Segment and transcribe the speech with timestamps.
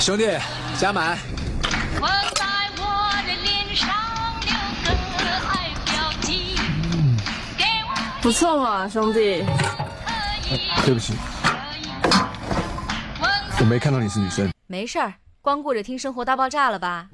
[0.00, 0.24] 兄弟，
[0.78, 1.18] 加满。
[2.00, 2.44] 我在
[2.78, 2.84] 我
[3.26, 3.88] 的脸上
[4.40, 4.52] 留
[5.18, 6.54] 个爱标记，
[8.22, 9.44] 不错嘛，兄弟。
[10.84, 11.14] 对不起，
[13.58, 14.48] 我没看到你是女生。
[14.68, 17.08] 没事儿，光顾着听《生活大爆炸》了吧？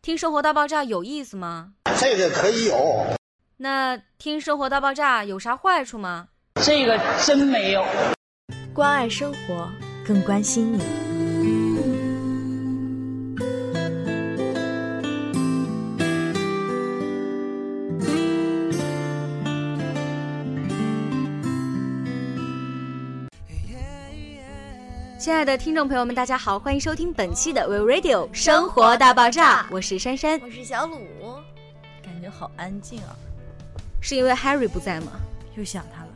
[0.00, 1.72] 听《生活大爆炸》有意思吗？
[1.98, 3.06] 这个可以有。
[3.58, 6.28] 那听《生活大爆炸》有啥坏处吗？
[6.64, 7.84] 这个真没有。
[8.72, 9.68] 关爱生活，
[10.06, 10.78] 更关心你。
[25.18, 30.40] 亲爱的听众朋友们，大家好，欢迎收听本期的 We Radio 生活大爆炸，我是珊珊。
[30.40, 30.96] 我是小鲁，
[32.04, 33.16] 感觉好安静啊，
[34.00, 35.10] 是因为 Harry 不在吗？
[35.56, 36.08] 又想他了。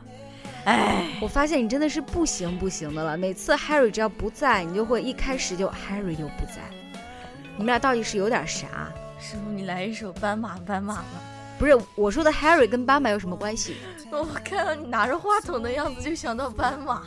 [0.67, 6.61] 哎，我发现你真的是不行不行的了，每次 Harry 只要不在，你就会一开始就 Harry 又不在。
[7.55, 8.91] 你们俩到底是有点啥？
[9.17, 11.03] 师傅，你来一首斑马斑马吧。
[11.57, 13.77] 不是我说的 Harry 跟斑马有什么关系？
[14.11, 17.01] 我看到你拿着话筒的样子，就想到斑马。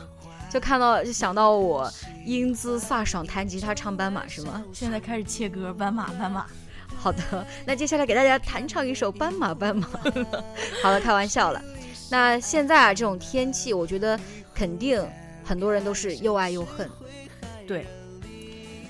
[0.48, 1.88] 就看到就想到我
[2.24, 4.64] 英姿飒爽弹吉他唱斑马是吗？
[4.72, 6.46] 现在开始切歌，斑马斑马。
[6.96, 9.86] 好的，那接下来给大家弹唱一首斑马斑马。
[10.82, 11.62] 好了，开玩笑了。
[12.10, 14.18] 那现在啊，这种天气，我觉得
[14.52, 15.00] 肯定
[15.44, 16.90] 很多人都是又爱又恨。
[17.66, 17.86] 对，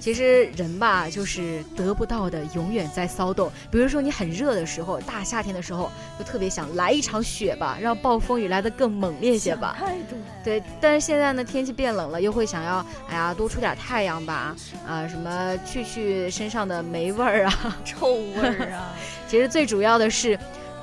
[0.00, 3.52] 其实人吧，就是得不到的永远在骚动。
[3.70, 9.76] 比如说你很热的时候，大夏天的时候，就特别想来一场雪吧，让暴风雨来得更猛烈些吧。
[10.42, 14.56] 对，但是现在呢，天气变冷了，又会想要，哎呀，多出点太阳吧，
[14.88, 18.96] 啊，什么去去身上的霉味儿啊、臭味儿啊。
[19.28, 20.38] 其实最主要的是，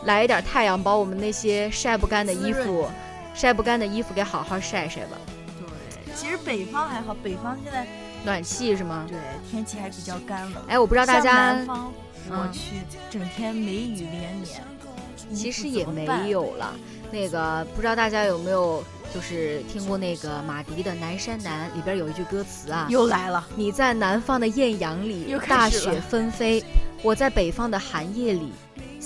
[0.08, 2.88] 来一点太阳，把我们那些晒不干的衣服、
[3.34, 5.18] 晒不干的衣服给好好晒晒吧。
[5.60, 7.86] 对，其实北方还好，北方现在
[8.24, 9.06] 暖气是吗？
[9.08, 9.18] 对，
[9.52, 10.64] 天气还比较干冷。
[10.70, 11.92] 哎，我不知道大家，南方，
[12.30, 12.78] 我去，
[13.10, 14.64] 整天梅雨连绵。
[15.34, 16.74] 其实也没有了，
[17.12, 18.82] 那个不知道大家有没有
[19.14, 23.46] 就是听过那个马迪的《南山南》里边有一句歌词啊，又来了。
[23.54, 26.64] 你在南方的艳阳里，大雪纷飞；
[27.04, 28.54] 我在北方的寒夜里，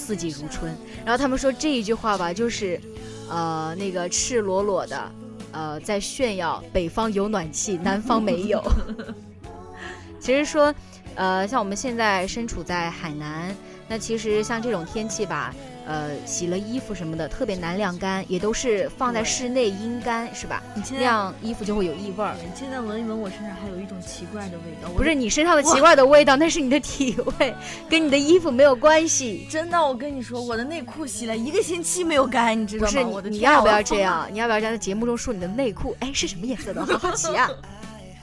[0.02, 0.76] 四季如春。
[1.06, 2.82] 然后他们说这一句话吧，就是，
[3.30, 5.12] 呃，那个赤裸裸的，
[5.52, 8.62] 呃，在炫耀北方有暖气，南方没有。
[10.20, 10.74] 其实说，
[11.16, 13.56] 呃，像我们现在身处在海南，
[13.88, 15.54] 那其实像这种天气吧。
[15.92, 20.64] 呃，洗了衣服什么的特别难晾干，也都是放在室内阴干，是吧？
[20.74, 22.34] 你晾衣服就会有异味儿。
[22.42, 27.54] 你现在闻一闻我身上还有一种奇怪的味道，不是你身上的奇怪的味道，那是你的体味，
[27.90, 29.46] 跟你的衣服没有关系。
[29.50, 32.92] 真的，我跟你说，我的内裤洗了一个星期没有干，你知道吗？
[32.94, 34.26] 不是，我的你要不要这样？
[34.32, 35.94] 你要不要在节目中说你的内裤？
[36.00, 36.86] 哎，是什么颜色的？
[36.86, 37.50] 好好奇啊！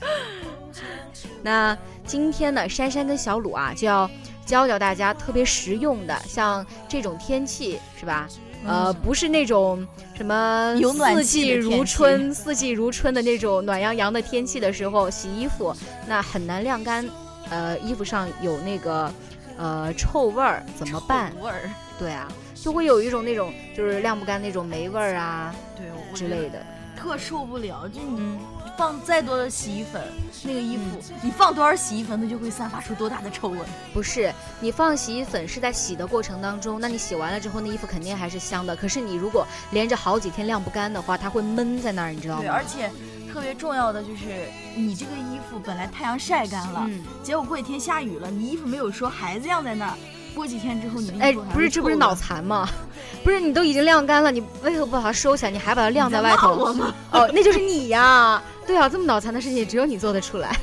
[1.43, 4.09] 那今天呢，珊珊跟小鲁啊就要。
[4.49, 8.27] 教教大家特别实用的，像这种天气是吧？
[8.65, 10.75] 呃，不是那种什么
[11.13, 15.73] 四季如春、四季如春的那种暖洋洋的天气的时候洗衣服，
[16.07, 17.07] 那很难晾干。
[17.51, 19.11] 呃，衣服上有那个
[19.55, 21.31] 呃臭味儿，怎么办？
[21.39, 26.65] 味儿，对啊，就会有一种那种就是晾不干那种霉味儿啊，对之类的，
[26.99, 27.87] 特受不了。
[27.87, 28.37] 就你
[28.77, 30.01] 放再多的洗衣粉，
[30.43, 30.83] 那个衣服
[31.21, 33.57] 你放多少洗衣粉，它就会散发出多大的臭味。
[33.93, 38.75] 不是，你放洗衣粉是在洗的过程当中，那你洗完了之后，那衣服肯定还是香的。
[38.75, 42.41] 可是你如果连着好几天晾不干的话，它会闷在那儿，你知道吗？
[42.41, 42.91] 对，而且
[43.31, 49.97] 特别重要的就是，你这个衣服本来太阳晒干了，嗯、结果过几天下雨了，你衣服没有说，还是晾在那儿。
[50.35, 52.69] 过几天之后，你的哎，不是，这不是脑残吗？
[53.23, 55.51] 不是，你都已经晾干了，你为何不把它收起来？
[55.51, 56.73] 你还把它晾在外头？
[57.11, 58.41] 哦，那就是你呀！
[58.65, 60.55] 对啊，这么脑残的事情只有你做得出来。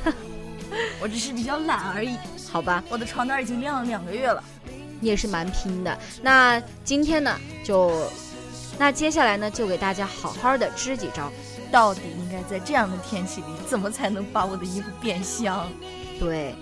[1.01, 2.17] 我只是比较懒而已。
[2.51, 4.43] 好吧，我的床单已经晾了两个月了。
[4.99, 5.97] 你也是蛮拼的。
[6.21, 7.91] 那今天呢，就
[8.79, 11.31] 那接下来呢，就给大家好好的支几招，
[11.71, 15.67] 到底应该在这样的天气里，怎么才能把我的衣服变香？
[16.19, 16.55] 对。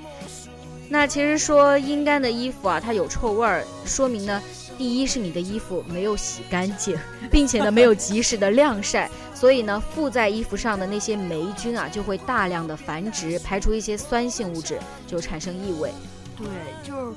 [0.87, 4.41] 那其实说阴干的衣服啊，它有臭味儿，说明呢，
[4.77, 6.95] 第一是你的衣服没有洗干净，
[7.31, 15.91] 并且呢没有及时的晾晒，所以呢附在衣服上的那些霉菌啊就会大量的繁殖，排出一些酸性物质，就产生异味。
[16.37, 16.47] 对，
[16.83, 17.13] 就是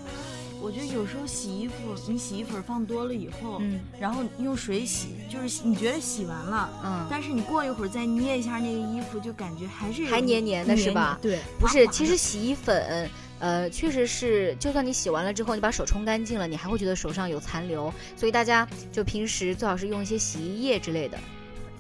[0.69, 1.75] 我觉得有时候洗衣服，
[2.06, 11.19] 你洗衣粉放多了以后，嗯，然后用水洗，就是你觉得洗完了，嗯，但是你过一会儿再捏一下那个衣服，就感觉还是还黏黏的，是吧？
[11.23, 13.09] 对，不是，其实洗衣粉。
[13.38, 21.19] 呃，确实是，就算你洗完了之后，你把手冲干净了，你还会觉得手上有残留，所以大家就平时最好是用一些洗衣液之类的。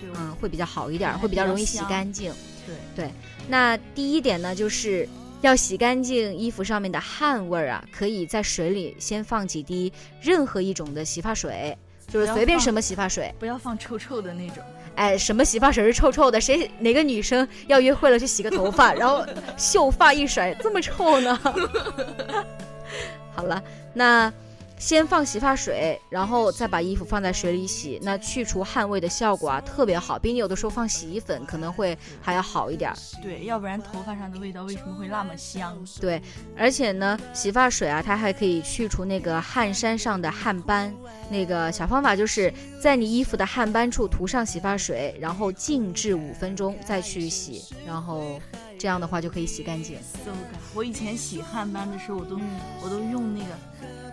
[0.00, 2.32] 对嗯，会比较好一点，还会比较容易洗干净。
[2.64, 3.12] 对对，
[3.48, 5.06] 那第一点呢，就是
[5.40, 11.76] 要洗干净衣服上面的汗味儿啊，可以在水里先放几滴任何一种的洗发水，
[12.08, 13.32] 就是随便什么洗发水。
[13.38, 14.58] 不要放臭臭的那种。
[14.96, 16.40] 哎，什么洗发水是臭臭的？
[16.40, 19.24] 谁哪个女生要约会了去洗个头发， 然后
[19.56, 21.38] 秀发一甩，这么臭呢？
[23.32, 23.62] 好了，
[23.94, 24.32] 那
[24.78, 32.96] 先放洗发水，然后再把衣服放在水里洗，那去除汗味的效果啊特别好，比你有的时候放洗衣粉可能会还要好一点儿。
[33.22, 35.76] 对，要不然头发上的味道为什么会那么香？
[36.00, 36.22] 对，
[36.56, 40.94] 而且呢，洗发水啊，它还可以去除那个汗衫上的汗斑。
[41.30, 48.40] 那个小方法就是在你衣服的汗斑处涂上洗发水，然后静置五分钟再去洗，然后
[48.78, 49.96] 这样的话就可以洗干净。
[50.24, 50.60] 馊感。
[50.74, 52.40] 我以前洗汗斑的时候，我都、
[52.82, 53.50] 我都用那个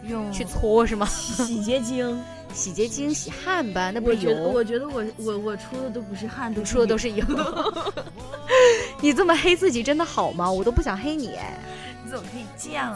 [0.08, 1.06] 用去搓是吗？
[1.06, 2.22] 洗洁精。
[2.54, 7.26] 洗洁精 洗汗吧，那不油，我觉得我我我出的都不是汗，都出的都是油。
[9.02, 10.50] 你这么黑自己真的好吗？
[10.50, 11.60] 我都不想黑你哎。
[12.04, 12.96] 你怎么可以这样？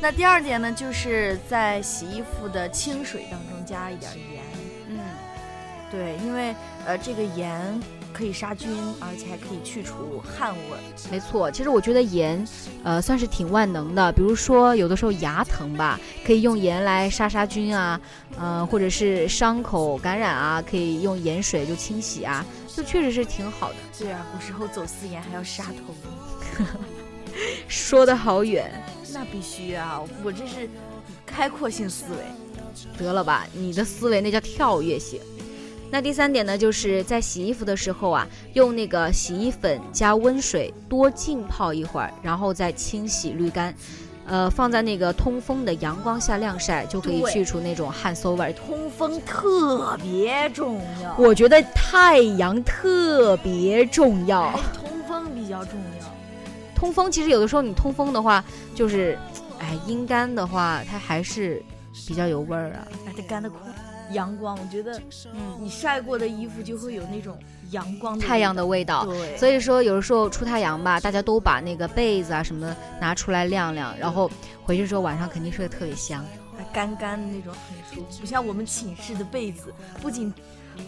[0.00, 4.44] 那第二点呢，就是在洗衣服的清水当中加一点盐。
[4.90, 5.00] 嗯，
[5.90, 6.54] 对，因为
[6.86, 7.80] 呃这个盐
[8.12, 8.68] 可以杀菌，
[9.00, 10.80] 而且还可以去除汗味儿。
[11.10, 12.44] 没错，其实我觉得盐，
[12.82, 14.12] 呃，算是挺万能的。
[14.12, 18.00] 比如说，有的时候牙疼吧，可以用盐来杀杀菌啊，
[18.40, 22.44] 嗯、或者是伤口感染啊，可以用盐水就清洗啊，
[22.74, 23.76] 就确实是挺好的。
[23.98, 25.94] 对啊，古时候走私盐还要杀头，
[27.68, 28.70] 说的好远，
[29.12, 30.02] 那必须啊！
[30.24, 30.68] 我这是
[31.24, 32.18] 开阔性思维。
[32.96, 35.20] 得了吧，你的思维那叫跳跃性。
[35.90, 43.74] 那第三点呢，就是在洗衣服的时候啊，用那个洗衣粉加温水多浸泡一会儿，然后再清洗滤干，
[44.26, 48.52] 呃，放在那个通风的阳光下晾晒，就可以去除那种汗馊味儿。
[48.52, 56.06] 通风特别重要，我觉得太阳特别重要通风比较重要。
[56.76, 58.44] 通风其实有的时候你通风的话，
[58.74, 59.18] 就是，
[59.58, 61.62] 哎，阴干的话，它还是
[62.06, 62.86] 比较有味儿啊。
[63.06, 63.58] 而且干得快。
[64.12, 65.00] 阳光，我觉得，
[65.34, 67.38] 嗯，你晒过的衣服就会有那种
[67.70, 69.04] 阳光的太阳的味道。
[69.04, 74.30] 对，所以说，有的时候出太阳吧，大家都把那个被子啊什么的拿出来晾晾，然后
[74.64, 76.24] 回去之后晚上肯定睡得特别香。
[76.56, 78.20] 还干干的那种，很舒服。
[78.20, 80.32] 不像我们寝室的被子，不仅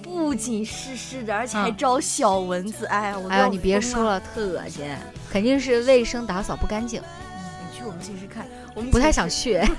[0.02, 2.86] 不仅湿湿的，而且还嗯招小蚊子。
[2.86, 3.80] 哎呀，我哎呀，你别。
[3.80, 4.84] 说了，特恶心，
[5.30, 9.60] 肯定是卫生打扫不干净，嗯你去我们寝室看，我们不太想去。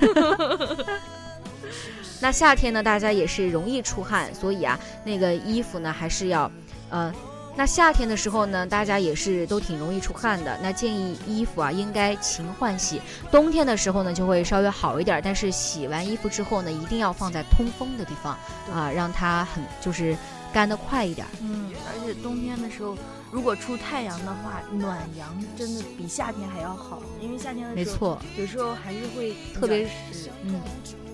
[2.22, 6.48] 那夏天呢，大家也是容易出汗，所以啊，那个衣服呢还是要，
[6.88, 7.12] 呃，
[7.56, 10.56] 那夏天的时候呢，大家也是都挺容易出汗的。
[10.62, 13.02] 那建议衣服啊应该勤换洗，
[13.32, 18.38] 冬天的时候呢就会稍微好一点，但是洗完衣服之后呢，一定要放在通风的地方
[18.72, 20.16] 啊、让它很就是
[20.52, 21.26] 干得快一点。
[21.40, 22.96] 嗯，而且冬天的时候，
[23.32, 25.28] 如果出太阳的话，暖阳
[25.58, 30.30] 真的比夏天还要好，因为夏天的时候，没错，有时候还是会特别湿。
[30.44, 30.60] 嗯，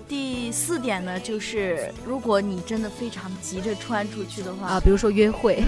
[0.09, 5.63] 第四点呢，就是如果你真的非常急着穿出去的话，啊，比如说约会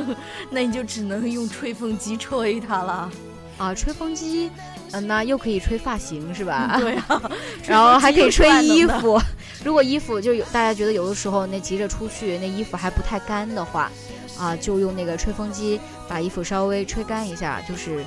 [0.50, 3.10] 那你就只能用吹风机吹它了。
[3.56, 4.50] 啊，吹风机，
[4.92, 6.76] 嗯、那又可以吹发型是吧？
[6.78, 7.22] 对啊，
[7.66, 8.84] 然后还可以吹衣。
[8.84, 9.18] 服。
[9.64, 13.90] 如果衣服就有大家觉得有的时候那急着出去，那衣服还不太干的话，
[14.38, 18.04] 啊，就用那个吹风机把衣服稍微吹干一下，就是，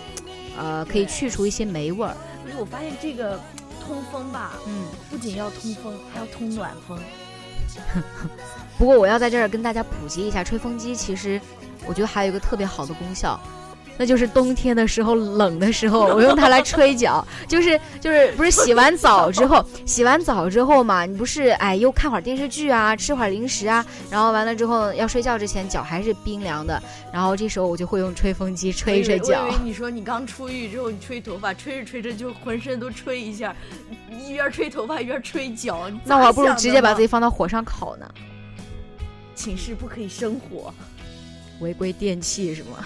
[0.56, 2.16] 呃，可以去除一些霉味儿。
[2.44, 3.40] 不是，我发现这个
[3.90, 6.96] 通风吧，嗯，不仅要通风，还要通暖风。
[8.78, 11.42] 不过我要在这儿跟大家普及一下，吹风机其实
[11.88, 13.40] 我觉得还有一个特别好的功效。
[14.00, 33.54] 那就是冬天的时候冷的时候， 我用它来吹脚，就是就是不是洗完澡之后， 洗完澡之后嘛，你不是哎又看会儿电视剧啊，吃会儿零食啊，然后完了之后要睡觉之前脚还是冰凉的，然后这时候我就会用吹风机吹一吹脚我以为你说你刚出狱之后，你吹头发，吹着吹着就浑身都吹一下，
[34.10, 35.92] 一边吹头发一边吹脚。
[36.06, 38.10] 那我还不如直接把自己放到火上烤呢，
[39.36, 40.74] 寝室不可以生火。
[41.60, 42.78] 违规电器是吗？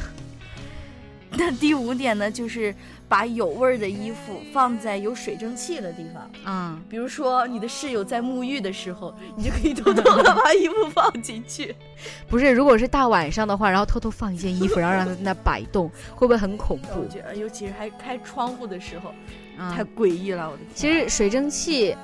[1.36, 2.74] 那第五点呢，就是
[3.08, 11.76] 把有味儿的衣服放在有水蒸气的地方，嗯，比如说你的室友在沐浴的时候，你就可以偷偷的 把衣服放进去。
[12.30, 17.02] 不是，如果是大晚上的话，然后偷偷放一件衣服，然后让它在那摆动，会不会很恐怖？
[17.02, 19.14] 我觉得，尤其是还开窗户的时候，
[19.58, 20.76] 啊太诡异了，我的天！
[20.76, 21.96] 其实水蒸气，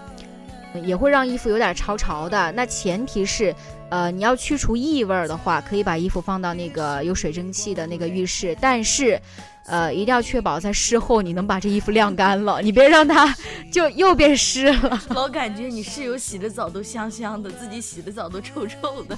[0.83, 2.51] 也会让衣服有点潮潮的。
[2.51, 3.53] 那前提是，
[3.89, 9.19] 呃，你要去除异味儿的话，可以把衣服放到那个有水蒸气的那个浴室，但是，
[9.65, 13.35] 呃，一定要确保在事后你能把这衣服晾干了，你别让它
[13.71, 15.01] 就又变湿了。
[15.09, 19.17] 老感觉你室友洗的澡都香香的，自己洗的澡都臭臭的，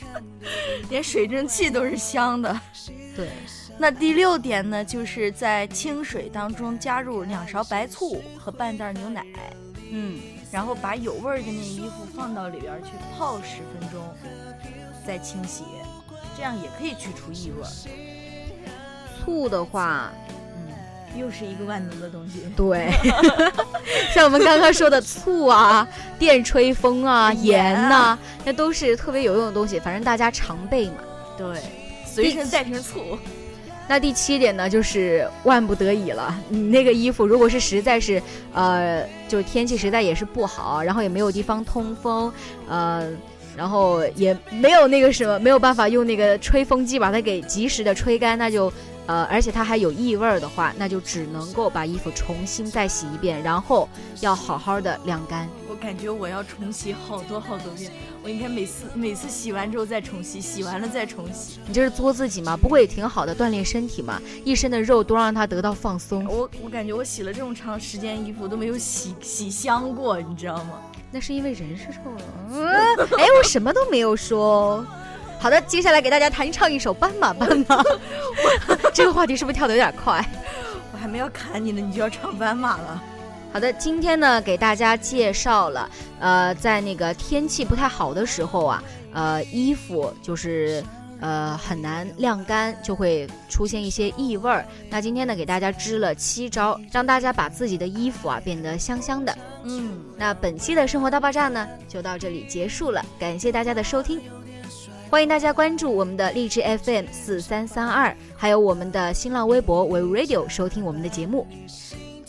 [0.90, 2.58] 连水蒸气都是香的。
[3.16, 3.28] 对，
[3.78, 9.24] 那第六点呢，就是在清水当中加入两勺白醋和半袋牛奶，
[9.90, 10.18] 嗯，
[10.50, 14.02] 然后把有味儿的那衣服放到里边儿去泡十分钟，
[15.06, 15.64] 再清洗，
[16.36, 17.70] 这样也可以去除异味儿。
[19.24, 20.10] 醋的话，
[20.56, 20.72] 嗯，
[21.18, 22.46] 又是一个万能的东西。
[22.56, 22.90] 对，
[24.12, 25.86] 像我们刚刚说的醋啊、
[26.18, 30.96] 电吹风啊、盐呐、那都是特别有用的东西，反正大家常备嘛。
[31.38, 31.62] 对，
[32.04, 33.18] 随身带瓶醋。
[33.90, 38.22] 那第七点呢，就是万不得已了，你那个衣服如果是实在是，
[38.54, 42.32] 呃，就天气实在也是不好，然后也没有地方通风，
[42.68, 43.10] 呃，
[43.56, 48.72] 然后也没有那个什么，没有办法用那个吹风机把它给及时的吹干，那就，
[49.06, 53.88] 呃，而且它还有异味儿的话，那就只能够把衣服重新再洗一遍，然后
[54.20, 55.48] 要好好的晾干。
[55.68, 57.90] 我感觉我要重洗好多好多遍，
[58.22, 61.58] 我应该每次每次洗完之后再重洗，洗完了再重洗。
[61.66, 62.56] 你这是作自己吗？
[62.56, 66.24] 不过也挺好的，锻炼身体嘛，一身的肉都让它得到放松。
[66.26, 70.80] 我我感觉我洗了这么长时间衣服都没有洗洗香过，你知道吗？
[71.10, 72.22] 那是因为人是臭了。
[72.50, 72.64] 嗯，
[73.18, 74.86] 哎，我什么都没有说。
[75.40, 77.82] 好的，接下来给大家弹唱一首《斑马斑马》。
[78.94, 80.24] 这个话题是不是跳得有点快？
[80.92, 83.02] 我还没有砍你呢，你就要唱斑马了。
[83.52, 88.82] 好的，今天呢给大家介绍了，呃，在那个天气不太好的时候啊，
[89.12, 90.82] 呃，衣服就是
[91.20, 94.64] 呃很难晾干，就会出现一些异味儿。
[94.88, 99.36] 那今天呢给大家支了七招，让大家把自己的衣服啊变得香香的。
[99.64, 104.20] 嗯，那本期的生活大爆炸呢就到这里结束了，感谢大家的收听，
[105.10, 111.48] 欢迎大家关注我们的荔枝 FM 四三三二，还有我们的新浪微博 We Radio 收听我们的节目。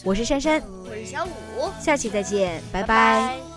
[0.04, 0.60] 我是珊珊，
[0.90, 2.82] 我是小五，下期再见，拜。
[2.82, 3.51] 拜拜